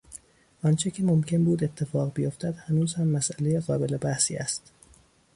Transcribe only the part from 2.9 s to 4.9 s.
هم مسئلهی قابل بحثی است.